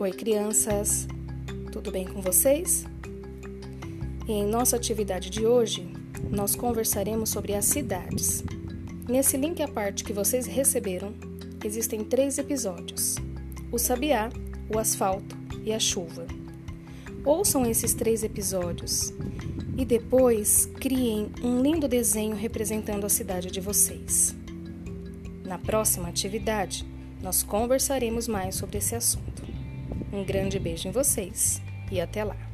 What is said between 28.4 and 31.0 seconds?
sobre esse assunto. Um grande beijo em